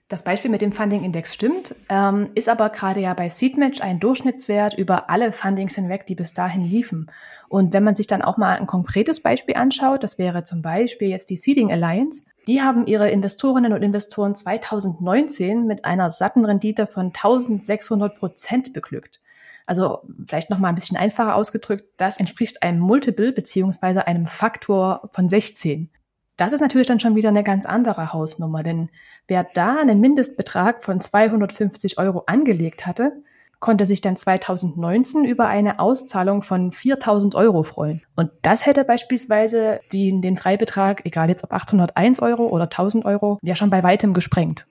das 0.09 0.23
Beispiel 0.23 0.49
mit 0.49 0.61
dem 0.61 0.71
Funding-Index 0.71 1.35
stimmt, 1.35 1.75
ähm, 1.87 2.31
ist 2.33 2.49
aber 2.49 2.69
gerade 2.69 2.99
ja 2.99 3.13
bei 3.13 3.29
Seedmatch 3.29 3.81
ein 3.81 3.99
Durchschnittswert 3.99 4.73
über 4.73 5.09
alle 5.09 5.31
Fundings 5.31 5.75
hinweg, 5.75 6.07
die 6.07 6.15
bis 6.15 6.33
dahin 6.33 6.63
liefen. 6.63 7.11
Und 7.47 7.73
wenn 7.73 7.83
man 7.83 7.93
sich 7.93 8.07
dann 8.07 8.23
auch 8.23 8.37
mal 8.37 8.57
ein 8.57 8.65
konkretes 8.65 9.21
Beispiel 9.21 9.55
anschaut, 9.55 10.03
das 10.03 10.17
wäre 10.17 10.43
zum 10.43 10.63
Beispiel 10.63 11.09
jetzt 11.09 11.29
die 11.29 11.35
Seeding 11.35 11.71
Alliance, 11.71 12.23
die 12.47 12.63
haben 12.63 12.87
ihre 12.87 13.11
Investorinnen 13.11 13.71
und 13.71 13.83
Investoren 13.83 14.33
2019 14.33 15.67
mit 15.67 15.85
einer 15.85 16.09
satten 16.09 16.43
Rendite 16.43 16.87
von 16.87 17.07
1600 17.07 18.17
Prozent 18.17 18.73
beglückt. 18.73 19.21
Also 19.67 19.99
vielleicht 20.25 20.49
noch 20.49 20.57
mal 20.57 20.69
ein 20.69 20.75
bisschen 20.75 20.97
einfacher 20.97 21.35
ausgedrückt, 21.35 21.83
das 21.97 22.19
entspricht 22.19 22.63
einem 22.63 22.79
Multiple 22.79 23.31
beziehungsweise 23.31 24.07
einem 24.07 24.25
Faktor 24.25 25.07
von 25.11 25.29
16. 25.29 25.91
das 26.39 26.53
ist 26.53 26.61
natürlich 26.61 26.87
dann 26.87 26.99
schon 26.99 27.15
wieder 27.15 27.29
eine 27.29 27.43
ganz 27.43 27.65
andere 27.65 28.13
Hausnummer, 28.13 28.63
denn 28.63 28.89
wer 29.27 29.43
da 29.53 29.77
einen 29.77 29.99
Mindestbetrag 29.99 30.81
von 30.81 31.01
250 31.01 31.97
Euro 31.97 32.23
angelegt 32.27 32.85
hatte, 32.85 33.11
konnte 33.59 33.85
sich 33.85 33.99
dann 33.99 34.15
2019 34.15 35.25
über 35.25 35.47
eine 35.47 35.79
Auszahlung 35.79 36.41
von 36.41 36.71
4000 36.71 37.35
Euro 37.35 37.63
freuen. 37.63 38.01
Und 38.15 38.31
das 38.41 38.65
hätte 38.65 38.85
beispielsweise 38.85 39.81
den, 39.91 40.21
den 40.21 40.37
Freibetrag, 40.37 41.05
egal 41.05 41.29
jetzt 41.29 41.43
ob 41.43 41.51
801 41.51 42.21
Euro 42.21 42.47
oder 42.47 42.65
1000 42.65 43.03
Euro, 43.03 43.37
ja 43.41 43.55
schon 43.55 43.69
bei 43.69 43.83
weitem 43.83 44.13
gesprengt. 44.13 44.65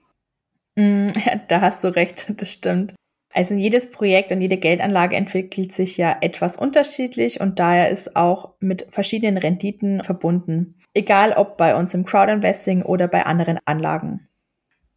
Mm, 0.76 1.08
ja, 1.08 1.36
da 1.48 1.60
hast 1.60 1.84
du 1.84 1.94
recht, 1.94 2.32
das 2.40 2.50
stimmt. 2.50 2.94
Also 3.32 3.54
jedes 3.54 3.90
Projekt 3.90 4.32
und 4.32 4.40
jede 4.40 4.56
Geldanlage 4.56 5.16
entwickelt 5.16 5.72
sich 5.72 5.96
ja 5.96 6.16
etwas 6.20 6.56
unterschiedlich 6.56 7.40
und 7.40 7.58
daher 7.58 7.90
ist 7.90 8.16
auch 8.16 8.54
mit 8.60 8.88
verschiedenen 8.90 9.36
Renditen 9.36 10.02
verbunden. 10.02 10.76
Egal 10.94 11.32
ob 11.32 11.56
bei 11.56 11.76
uns 11.76 11.92
im 11.94 12.06
Crowdinvesting 12.06 12.82
oder 12.82 13.06
bei 13.06 13.26
anderen 13.26 13.58
Anlagen. 13.66 14.28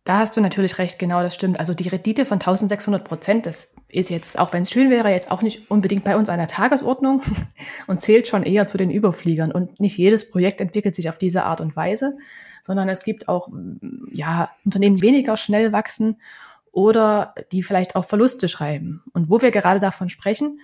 Da 0.03 0.17
hast 0.17 0.35
du 0.35 0.41
natürlich 0.41 0.79
recht, 0.79 0.97
genau, 0.97 1.21
das 1.21 1.35
stimmt. 1.35 1.59
Also 1.59 1.75
die 1.75 1.87
Rendite 1.87 2.25
von 2.25 2.37
1600 2.37 3.03
Prozent, 3.03 3.45
das 3.45 3.75
ist 3.87 4.09
jetzt, 4.09 4.39
auch 4.39 4.51
wenn 4.51 4.63
es 4.63 4.71
schön 4.71 4.89
wäre, 4.89 5.11
jetzt 5.11 5.29
auch 5.29 5.43
nicht 5.43 5.69
unbedingt 5.69 6.03
bei 6.03 6.15
uns 6.15 6.27
an 6.29 6.39
der 6.39 6.47
Tagesordnung 6.47 7.21
und 7.87 8.01
zählt 8.01 8.27
schon 8.27 8.41
eher 8.41 8.67
zu 8.67 8.77
den 8.79 8.89
Überfliegern. 8.89 9.51
Und 9.51 9.79
nicht 9.79 9.97
jedes 9.97 10.31
Projekt 10.31 10.59
entwickelt 10.59 10.95
sich 10.95 11.07
auf 11.07 11.19
diese 11.19 11.43
Art 11.43 11.61
und 11.61 11.75
Weise, 11.75 12.17
sondern 12.63 12.89
es 12.89 13.03
gibt 13.03 13.27
auch, 13.27 13.49
ja, 14.11 14.49
Unternehmen, 14.65 14.95
die 14.95 15.03
weniger 15.03 15.37
schnell 15.37 15.71
wachsen 15.71 16.17
oder 16.71 17.35
die 17.51 17.63
vielleicht 17.63 17.95
auch 17.95 18.05
Verluste 18.05 18.47
schreiben. 18.47 19.03
Und 19.13 19.29
wo 19.29 19.41
wir 19.41 19.51
gerade 19.51 19.79
davon 19.79 20.09
sprechen, 20.09 20.59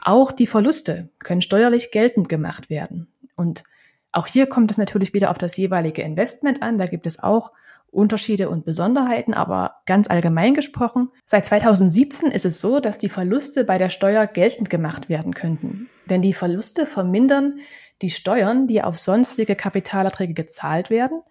auch 0.00 0.32
die 0.32 0.46
Verluste 0.46 1.10
können 1.18 1.42
steuerlich 1.42 1.90
geltend 1.90 2.28
gemacht 2.28 2.70
werden. 2.70 3.08
Und 3.36 3.64
auch 4.10 4.26
hier 4.26 4.46
kommt 4.46 4.70
es 4.70 4.78
natürlich 4.78 5.14
wieder 5.14 5.30
auf 5.30 5.38
das 5.38 5.56
jeweilige 5.56 6.02
Investment 6.02 6.62
an. 6.62 6.78
Da 6.78 6.86
gibt 6.86 7.06
es 7.06 7.22
auch 7.22 7.52
Unterschiede 7.90 8.48
und 8.48 8.64
Besonderheiten, 8.64 9.34
aber 9.34 9.82
ganz 9.84 10.08
allgemein 10.08 10.54
gesprochen, 10.54 11.10
seit 11.26 11.44
2017 11.44 12.30
ist 12.30 12.46
es 12.46 12.60
so, 12.60 12.80
dass 12.80 12.96
die 12.96 13.10
Verluste 13.10 13.64
bei 13.64 13.76
der 13.76 13.90
Steuer 13.90 14.26
geltend 14.26 14.70
gemacht 14.70 15.10
werden 15.10 15.34
könnten. 15.34 15.90
Denn 16.06 16.22
die 16.22 16.32
Verluste 16.32 16.86
vermindern 16.86 17.60
die 18.00 18.10
Steuern, 18.10 18.66
die 18.66 18.82
auf 18.82 18.98
sonstige 18.98 19.54
Kapitalerträge 19.56 20.32
gezahlt 20.32 20.88
werden. 20.88 21.22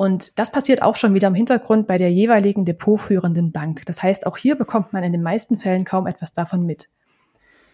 Und 0.00 0.38
das 0.38 0.50
passiert 0.50 0.80
auch 0.80 0.96
schon 0.96 1.12
wieder 1.12 1.28
im 1.28 1.34
Hintergrund 1.34 1.86
bei 1.86 1.98
der 1.98 2.10
jeweiligen 2.10 2.64
depotführenden 2.64 3.52
Bank. 3.52 3.82
Das 3.84 4.02
heißt, 4.02 4.26
auch 4.26 4.38
hier 4.38 4.56
bekommt 4.56 4.94
man 4.94 5.04
in 5.04 5.12
den 5.12 5.20
meisten 5.20 5.58
Fällen 5.58 5.84
kaum 5.84 6.06
etwas 6.06 6.32
davon 6.32 6.64
mit. 6.64 6.88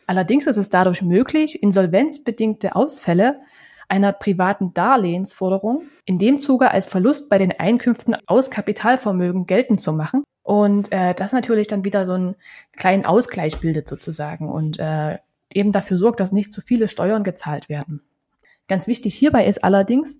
Allerdings 0.08 0.48
ist 0.48 0.56
es 0.56 0.68
dadurch 0.68 1.02
möglich, 1.02 1.62
insolvenzbedingte 1.62 2.74
Ausfälle 2.74 3.38
einer 3.88 4.12
privaten 4.12 4.74
Darlehensforderung 4.74 5.82
in 6.04 6.18
dem 6.18 6.40
Zuge 6.40 6.72
als 6.72 6.86
Verlust 6.86 7.30
bei 7.30 7.38
den 7.38 7.52
Einkünften 7.52 8.16
aus 8.26 8.50
Kapitalvermögen 8.50 9.46
geltend 9.46 9.80
zu 9.80 9.92
machen. 9.92 10.24
Und 10.42 10.90
äh, 10.90 11.14
das 11.14 11.30
natürlich 11.30 11.68
dann 11.68 11.84
wieder 11.84 12.06
so 12.06 12.14
einen 12.14 12.34
kleinen 12.76 13.06
Ausgleich 13.06 13.60
bildet 13.60 13.86
sozusagen 13.86 14.48
und 14.48 14.80
äh, 14.80 15.18
eben 15.54 15.70
dafür 15.70 15.96
sorgt, 15.96 16.18
dass 16.18 16.32
nicht 16.32 16.52
zu 16.52 16.60
viele 16.60 16.88
Steuern 16.88 17.22
gezahlt 17.22 17.68
werden. 17.68 18.02
Ganz 18.66 18.88
wichtig 18.88 19.14
hierbei 19.14 19.46
ist 19.46 19.62
allerdings, 19.62 20.18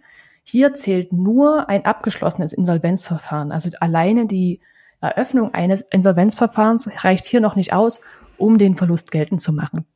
hier 0.49 0.75
zählt 0.75 1.13
nur 1.13 1.69
ein 1.69 1.85
abgeschlossenes 1.85 2.53
Insolvenzverfahren. 2.53 3.51
Also 3.51 3.71
alleine 3.81 4.27
die 4.27 4.61
Eröffnung 5.01 5.53
eines 5.53 5.83
Insolvenzverfahrens 5.83 7.05
reicht 7.05 7.27
hier 7.27 7.41
noch 7.41 7.57
nicht 7.57 7.73
aus, 7.73 8.01
um 8.39 8.57
den 8.57 8.77
Verlust 8.77 9.11
geltend 9.11 9.41
zu 9.41 9.53
machen. 9.53 9.87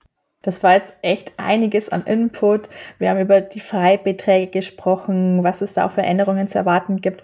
Das 0.43 0.63
war 0.63 0.73
jetzt 0.73 0.93
echt 1.03 1.35
einiges 1.37 1.91
an 1.91 2.05
Input. 2.05 2.69
Wir 2.99 3.11
haben 3.11 3.21
über 3.21 3.41
die 3.41 3.61
Freibeträge 3.61 4.51
gesprochen, 4.51 5.45
was 5.45 5.61
es 5.61 5.75
da 5.75 5.87
auch 5.87 5.93
für 5.93 6.03
Änderungen 6.03 6.49
zu 6.49 6.59
erwarten 6.59 7.01
gibt, 7.01 7.23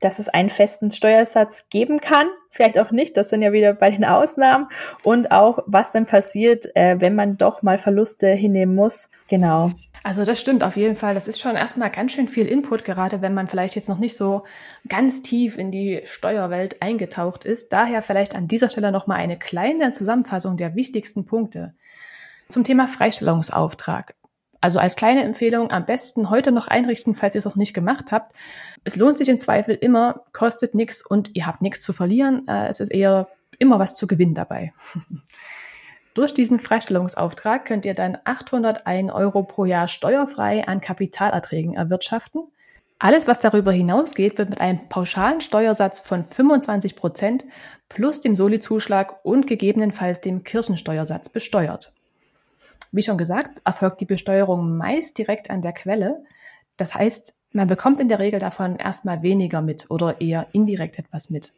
dass 0.00 0.18
es 0.18 0.28
einen 0.28 0.50
festen 0.50 0.90
Steuersatz 0.90 1.68
geben 1.68 2.00
kann, 2.00 2.28
vielleicht 2.50 2.78
auch 2.78 2.90
nicht, 2.90 3.16
das 3.16 3.28
sind 3.28 3.42
ja 3.42 3.52
wieder 3.52 3.74
bei 3.74 3.90
den 3.90 4.04
Ausnahmen 4.04 4.68
und 5.04 5.30
auch, 5.30 5.60
was 5.66 5.92
dann 5.92 6.06
passiert, 6.06 6.74
äh, 6.74 7.00
wenn 7.00 7.14
man 7.14 7.36
doch 7.36 7.62
mal 7.62 7.78
Verluste 7.78 8.28
hinnehmen 8.28 8.74
muss. 8.74 9.10
Genau. 9.28 9.70
Also 10.04 10.24
das 10.24 10.40
stimmt 10.40 10.64
auf 10.64 10.76
jeden 10.76 10.96
Fall. 10.96 11.14
Das 11.14 11.28
ist 11.28 11.40
schon 11.40 11.54
erstmal 11.54 11.90
ganz 11.90 12.12
schön 12.12 12.28
viel 12.28 12.46
Input, 12.46 12.84
gerade 12.84 13.22
wenn 13.22 13.34
man 13.34 13.46
vielleicht 13.46 13.76
jetzt 13.76 13.88
noch 13.88 13.98
nicht 13.98 14.16
so 14.16 14.44
ganz 14.88 15.22
tief 15.22 15.56
in 15.56 15.70
die 15.70 16.02
Steuerwelt 16.04 16.82
eingetaucht 16.82 17.44
ist. 17.44 17.72
Daher 17.72 18.02
vielleicht 18.02 18.34
an 18.34 18.48
dieser 18.48 18.68
Stelle 18.68 18.90
nochmal 18.90 19.18
eine 19.18 19.38
kleine 19.38 19.92
Zusammenfassung 19.92 20.56
der 20.56 20.74
wichtigsten 20.74 21.24
Punkte. 21.24 21.74
Zum 22.48 22.64
Thema 22.64 22.88
Freistellungsauftrag. 22.88 24.14
Also 24.60 24.78
als 24.78 24.96
kleine 24.96 25.24
Empfehlung 25.24 25.70
am 25.70 25.86
besten 25.86 26.30
heute 26.30 26.52
noch 26.52 26.68
einrichten, 26.68 27.14
falls 27.14 27.34
ihr 27.34 27.40
es 27.40 27.44
noch 27.44 27.56
nicht 27.56 27.74
gemacht 27.74 28.12
habt. 28.12 28.36
Es 28.84 28.96
lohnt 28.96 29.18
sich 29.18 29.28
im 29.28 29.38
Zweifel 29.38 29.74
immer, 29.74 30.24
kostet 30.32 30.74
nichts 30.74 31.04
und 31.04 31.34
ihr 31.34 31.46
habt 31.46 31.62
nichts 31.62 31.80
zu 31.80 31.92
verlieren. 31.92 32.46
Äh, 32.48 32.68
es 32.68 32.80
ist 32.80 32.90
eher 32.90 33.28
immer 33.58 33.78
was 33.78 33.96
zu 33.96 34.06
gewinnen 34.06 34.34
dabei. 34.34 34.72
Durch 36.14 36.34
diesen 36.34 36.58
Freistellungsauftrag 36.58 37.64
könnt 37.64 37.84
ihr 37.86 37.94
dann 37.94 38.18
801 38.24 39.10
Euro 39.12 39.42
pro 39.44 39.64
Jahr 39.64 39.88
steuerfrei 39.88 40.66
an 40.66 40.80
Kapitalerträgen 40.80 41.74
erwirtschaften. 41.74 42.42
Alles, 42.98 43.26
was 43.26 43.40
darüber 43.40 43.72
hinausgeht, 43.72 44.38
wird 44.38 44.50
mit 44.50 44.60
einem 44.60 44.88
pauschalen 44.88 45.40
Steuersatz 45.40 46.00
von 46.00 46.24
25 46.24 46.94
Prozent 46.94 47.44
plus 47.88 48.20
dem 48.20 48.36
Soli-Zuschlag 48.36 49.24
und 49.24 49.46
gegebenenfalls 49.46 50.20
dem 50.20 50.44
Kirchensteuersatz 50.44 51.30
besteuert. 51.30 51.94
Wie 52.92 53.02
schon 53.02 53.18
gesagt, 53.18 53.60
erfolgt 53.64 54.00
die 54.00 54.06
Besteuerung 54.06 54.76
meist 54.76 55.16
direkt 55.18 55.50
an 55.50 55.62
der 55.62 55.72
Quelle. 55.72 56.22
Das 56.76 56.94
heißt, 56.94 57.38
man 57.52 57.68
bekommt 57.68 58.00
in 58.00 58.08
der 58.08 58.18
Regel 58.18 58.38
davon 58.38 58.76
erstmal 58.76 59.22
weniger 59.22 59.62
mit 59.62 59.90
oder 59.90 60.20
eher 60.20 60.46
indirekt 60.52 60.98
etwas 60.98 61.30
mit. 61.30 61.54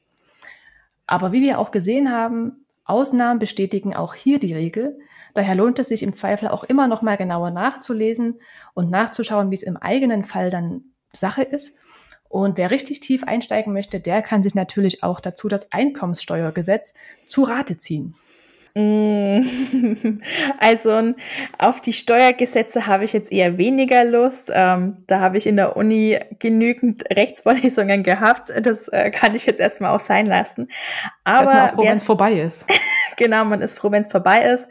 Aber 1.07 1.33
wie 1.33 1.43
wir 1.43 1.59
auch 1.59 1.73
gesehen 1.73 2.11
haben, 2.11 2.64
Ausnahmen 2.85 3.39
bestätigen 3.39 3.95
auch 3.95 4.15
hier 4.15 4.39
die 4.39 4.55
Regel. 4.55 4.99
Daher 5.35 5.55
lohnt 5.55 5.79
es 5.79 5.89
sich 5.89 6.03
im 6.03 6.13
Zweifel 6.13 6.49
auch 6.49 6.65
immer 6.65 6.87
noch 6.87 7.03
mal 7.03 7.17
genauer 7.17 7.51
nachzulesen 7.51 8.41
und 8.75 8.91
nachzuschauen, 8.91 9.51
wie 9.51 9.57
es 9.57 9.63
im 9.63 9.77
eigenen 9.77 10.25
Fall 10.25 10.51
dann 10.51 10.85
Sache 11.13 11.43
ist. 11.43 11.77
Und 12.29 12.59
wer 12.59 12.71
richtig 12.71 13.01
tief 13.01 13.25
einsteigen 13.25 13.73
möchte, 13.73 14.01
der 14.01 14.21
kann 14.21 14.43
sich 14.43 14.55
natürlich 14.55 15.03
auch 15.03 15.21
dazu 15.21 15.49
das 15.49 15.71
Einkommenssteuergesetz 15.73 16.95
zu 17.29 17.45
Rate 17.45 17.79
ziehen. 17.79 18.17
Mm. 18.75 19.43
Also 20.59 21.15
auf 21.59 21.81
die 21.81 21.93
Steuergesetze 21.93 22.87
habe 22.87 23.05
ich 23.05 23.13
jetzt 23.13 23.31
eher 23.31 23.59
weniger 23.59 24.05
Lust. 24.05 24.51
Ähm, 24.53 25.05
da 25.07 25.21
habe 25.21 25.39
ich 25.39 25.47
in 25.47 25.57
der 25.57 25.77
Uni 25.77 26.19
genügend 26.39 27.05
Rechtsvorlesungen 27.11 28.03
gehabt. 28.03 28.53
Das 28.61 28.89
äh, 28.89 29.11
kann 29.11 29.35
ich 29.35 29.47
jetzt 29.47 29.61
erstmal 29.61 29.95
auch 29.95 30.01
sein 30.01 30.27
lassen. 30.27 30.69
Aber 31.25 31.53
erstmal 31.53 31.69
froh, 31.69 31.85
wenn 31.85 31.97
es 31.97 32.05
vorbei 32.05 32.33
ist. 32.35 32.67
genau, 33.17 33.45
man 33.45 33.61
ist 33.63 33.79
froh, 33.79 33.91
wenn 33.91 34.03
es 34.03 34.11
vorbei 34.11 34.43
ist. 34.51 34.69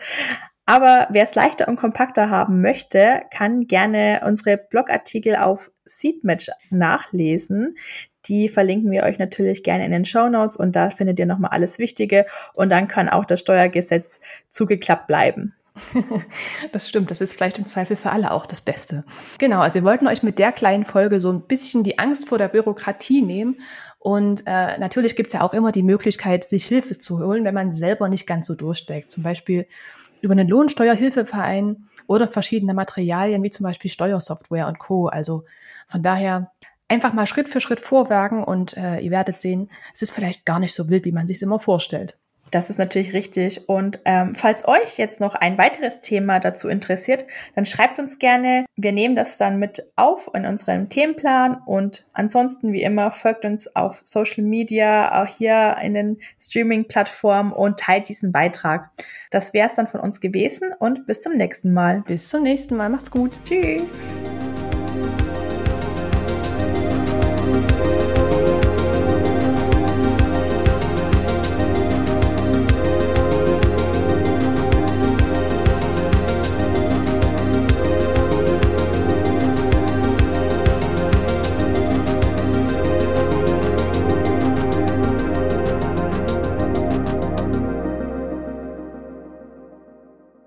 Aber 0.65 1.07
wer 1.09 1.23
es 1.23 1.35
leichter 1.35 1.67
und 1.67 1.75
kompakter 1.75 2.29
haben 2.29 2.61
möchte, 2.61 3.23
kann 3.31 3.67
gerne 3.67 4.21
unsere 4.25 4.57
Blogartikel 4.57 5.35
auf 5.35 5.71
Seedmatch 5.85 6.49
nachlesen. 6.69 7.75
Die 8.25 8.47
verlinken 8.47 8.91
wir 8.91 9.03
euch 9.03 9.19
natürlich 9.19 9.63
gerne 9.63 9.85
in 9.85 9.91
den 9.91 10.05
Show 10.05 10.29
Notes 10.29 10.55
und 10.57 10.75
da 10.75 10.89
findet 10.89 11.19
ihr 11.19 11.25
nochmal 11.25 11.51
alles 11.51 11.77
Wichtige 11.79 12.25
und 12.53 12.69
dann 12.69 12.87
kann 12.87 13.09
auch 13.09 13.25
das 13.25 13.39
Steuergesetz 13.39 14.19
zugeklappt 14.49 15.07
bleiben. 15.07 15.53
Das 16.71 16.87
stimmt, 16.87 17.11
das 17.11 17.21
ist 17.21 17.33
vielleicht 17.33 17.57
im 17.57 17.65
Zweifel 17.65 17.95
für 17.95 18.11
alle 18.11 18.31
auch 18.31 18.45
das 18.45 18.61
Beste. 18.61 19.03
Genau, 19.39 19.59
also 19.59 19.75
wir 19.75 19.83
wollten 19.83 20.07
euch 20.07 20.23
mit 20.23 20.39
der 20.39 20.51
kleinen 20.51 20.85
Folge 20.85 21.19
so 21.19 21.31
ein 21.31 21.41
bisschen 21.41 21.83
die 21.83 21.99
Angst 21.99 22.27
vor 22.27 22.37
der 22.37 22.47
Bürokratie 22.47 23.21
nehmen. 23.21 23.59
Und 23.99 24.43
äh, 24.45 24.77
natürlich 24.77 25.15
gibt 25.15 25.27
es 25.27 25.33
ja 25.33 25.41
auch 25.41 25.53
immer 25.53 25.71
die 25.71 25.83
Möglichkeit, 25.83 26.43
sich 26.43 26.65
Hilfe 26.65 26.97
zu 26.97 27.19
holen, 27.19 27.45
wenn 27.45 27.53
man 27.53 27.73
selber 27.73 28.09
nicht 28.09 28.27
ganz 28.27 28.47
so 28.47 28.55
durchsteckt. 28.55 29.09
Zum 29.09 29.23
Beispiel 29.23 29.65
über 30.21 30.33
einen 30.33 30.47
Lohnsteuerhilfeverein 30.47 31.87
oder 32.07 32.27
verschiedene 32.27 32.73
Materialien 32.73 33.43
wie 33.43 33.51
zum 33.51 33.63
Beispiel 33.65 33.91
Steuersoftware 33.91 34.67
und 34.67 34.79
Co. 34.79 35.07
Also 35.07 35.43
von 35.87 36.01
daher 36.01 36.51
einfach 36.93 37.13
mal 37.13 37.25
Schritt 37.25 37.49
für 37.49 37.59
Schritt 37.59 37.79
vorwerken 37.79 38.43
und 38.43 38.77
äh, 38.77 38.99
ihr 38.99 39.11
werdet 39.11 39.41
sehen, 39.41 39.69
es 39.93 40.03
ist 40.03 40.11
vielleicht 40.11 40.45
gar 40.45 40.59
nicht 40.59 40.75
so 40.75 40.89
wild, 40.89 41.05
wie 41.05 41.11
man 41.11 41.27
sich 41.27 41.41
immer 41.41 41.59
vorstellt. 41.59 42.17
Das 42.51 42.69
ist 42.69 42.77
natürlich 42.77 43.13
richtig. 43.13 43.67
Und 43.67 43.99
ähm, 44.05 44.35
falls 44.35 44.67
euch 44.67 44.99
jetzt 44.99 45.19
noch 45.19 45.33
ein 45.33 45.57
weiteres 45.57 46.01
Thema 46.01 46.39
dazu 46.39 46.69
interessiert, 46.69 47.25
dann 47.55 47.65
schreibt 47.65 47.97
uns 47.97 48.19
gerne. 48.19 48.65
Wir 48.75 48.91
nehmen 48.91 49.15
das 49.15 49.37
dann 49.37 49.57
mit 49.57 49.81
auf 49.95 50.29
in 50.35 50.45
unserem 50.45 50.87
Themenplan. 50.87 51.63
Und 51.65 52.05
ansonsten, 52.13 52.71
wie 52.71 52.83
immer, 52.83 53.09
folgt 53.09 53.43
uns 53.43 53.75
auf 53.75 54.01
Social 54.03 54.43
Media, 54.43 55.23
auch 55.23 55.27
hier 55.27 55.77
in 55.81 55.95
den 55.95 56.19
Streaming-Plattformen 56.39 57.53
und 57.53 57.79
teilt 57.79 58.07
diesen 58.07 58.31
Beitrag. 58.31 58.91
Das 59.31 59.55
wäre 59.55 59.67
es 59.67 59.73
dann 59.73 59.87
von 59.87 60.01
uns 60.01 60.21
gewesen 60.21 60.73
und 60.77 61.07
bis 61.07 61.23
zum 61.23 61.33
nächsten 61.33 61.73
Mal. 61.73 62.03
Bis 62.05 62.29
zum 62.29 62.43
nächsten 62.43 62.77
Mal. 62.77 62.89
Macht's 62.89 63.09
gut. 63.09 63.31
Tschüss. 63.45 63.99